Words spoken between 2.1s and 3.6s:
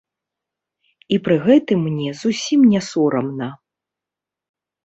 зусім не сорамна.